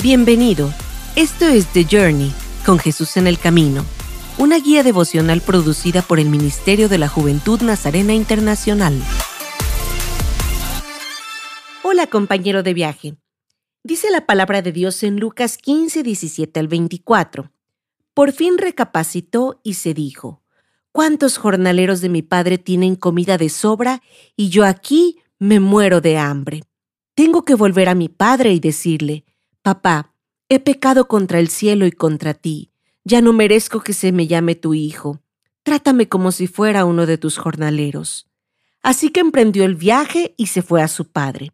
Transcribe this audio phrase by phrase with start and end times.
[0.00, 0.72] Bienvenido.
[1.16, 2.32] Esto es The Journey,
[2.64, 3.84] con Jesús en el Camino,
[4.38, 8.94] una guía devocional producida por el Ministerio de la Juventud Nazarena Internacional.
[11.82, 13.16] Hola compañero de viaje.
[13.82, 17.50] Dice la palabra de Dios en Lucas 15, 17 al 24.
[18.14, 20.42] Por fin recapacitó y se dijo,
[20.92, 24.00] ¿cuántos jornaleros de mi padre tienen comida de sobra
[24.36, 26.62] y yo aquí me muero de hambre?
[27.14, 29.24] Tengo que volver a mi padre y decirle,
[29.68, 30.14] Papá,
[30.48, 32.70] he pecado contra el cielo y contra ti.
[33.04, 35.20] Ya no merezco que se me llame tu hijo.
[35.62, 38.30] Trátame como si fuera uno de tus jornaleros.
[38.82, 41.52] Así que emprendió el viaje y se fue a su padre.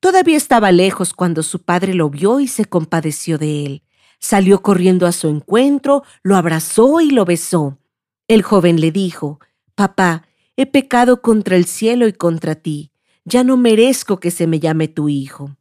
[0.00, 3.82] Todavía estaba lejos cuando su padre lo vio y se compadeció de él.
[4.18, 7.78] Salió corriendo a su encuentro, lo abrazó y lo besó.
[8.26, 9.38] El joven le dijo,
[9.76, 10.26] Papá,
[10.56, 12.90] he pecado contra el cielo y contra ti.
[13.24, 15.56] Ya no merezco que se me llame tu hijo.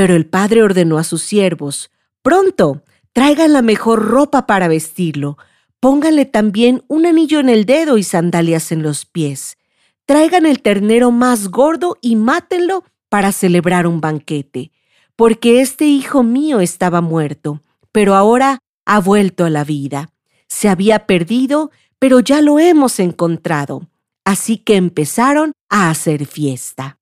[0.00, 1.90] Pero el padre ordenó a sus siervos,
[2.22, 5.36] Pronto, traigan la mejor ropa para vestirlo,
[5.78, 9.58] pónganle también un anillo en el dedo y sandalias en los pies.
[10.06, 14.72] Traigan el ternero más gordo y mátenlo para celebrar un banquete,
[15.16, 17.62] porque este hijo mío estaba muerto,
[17.92, 20.08] pero ahora ha vuelto a la vida.
[20.48, 23.86] Se había perdido, pero ya lo hemos encontrado.
[24.24, 26.99] Así que empezaron a hacer fiesta.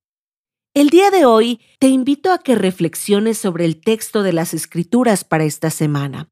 [0.75, 5.23] El día de hoy te invito a que reflexiones sobre el texto de las Escrituras
[5.23, 6.29] para esta semana.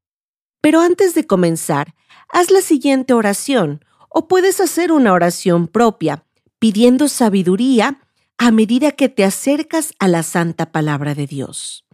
[0.60, 1.94] Pero antes de comenzar,
[2.28, 6.24] haz la siguiente oración o puedes hacer una oración propia,
[6.60, 8.00] pidiendo sabiduría
[8.38, 11.84] a medida que te acercas a la santa palabra de Dios.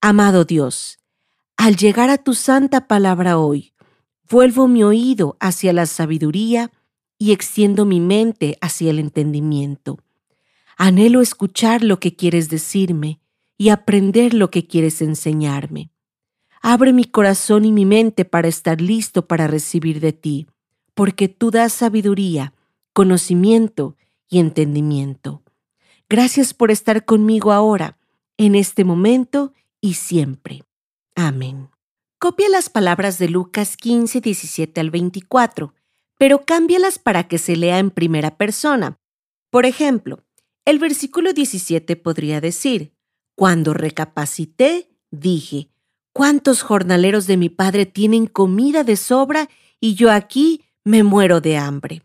[0.00, 1.00] Amado Dios,
[1.56, 3.74] al llegar a tu santa palabra hoy,
[4.30, 6.70] vuelvo mi oído hacia la sabiduría
[7.18, 9.98] y extiendo mi mente hacia el entendimiento
[10.76, 13.20] Anhelo escuchar lo que quieres decirme
[13.58, 15.90] y aprender lo que quieres enseñarme.
[16.60, 20.46] Abre mi corazón y mi mente para estar listo para recibir de ti,
[20.94, 22.54] porque tú das sabiduría,
[22.92, 23.96] conocimiento
[24.28, 25.42] y entendimiento.
[26.08, 27.98] Gracias por estar conmigo ahora,
[28.36, 30.62] en este momento y siempre.
[31.14, 31.68] Amén.
[32.18, 35.74] Copia las palabras de Lucas 15, 17 al 24,
[36.18, 39.00] pero cámbialas para que se lea en primera persona.
[39.50, 40.22] Por ejemplo,
[40.64, 42.94] el versículo 17 podría decir,
[43.34, 45.70] Cuando recapacité, dije,
[46.12, 49.48] ¿cuántos jornaleros de mi padre tienen comida de sobra
[49.80, 52.02] y yo aquí me muero de hambre?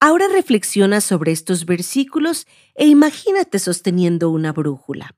[0.00, 5.16] Ahora reflexiona sobre estos versículos e imagínate sosteniendo una brújula.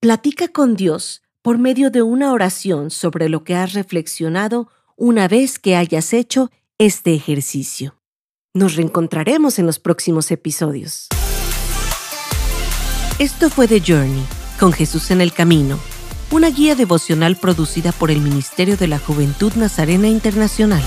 [0.00, 5.58] Platica con Dios por medio de una oración sobre lo que has reflexionado una vez
[5.58, 7.96] que hayas hecho este ejercicio.
[8.54, 11.08] Nos reencontraremos en los próximos episodios.
[13.20, 14.24] Esto fue The Journey,
[14.58, 15.78] con Jesús en el Camino,
[16.30, 20.82] una guía devocional producida por el Ministerio de la Juventud Nazarena Internacional.